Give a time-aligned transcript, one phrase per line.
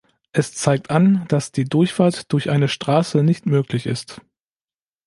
[0.31, 4.19] Es zeigt an, dass die Durchfahrt durch eine Straße nicht möglich ist.